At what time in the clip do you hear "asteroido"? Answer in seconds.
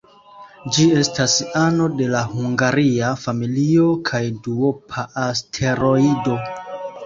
5.29-6.43